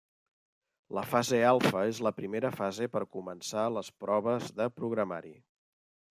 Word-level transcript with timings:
La 0.97 1.03
fase 1.09 1.41
alfa 1.49 1.83
és 1.89 1.99
la 2.07 2.13
primera 2.21 2.51
fase 2.57 2.89
per 2.97 3.03
començar 3.19 3.67
les 3.77 3.93
proves 4.07 4.53
de 4.63 4.69
programari. 4.81 5.37